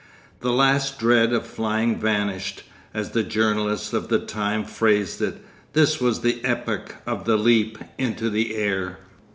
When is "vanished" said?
1.99-2.63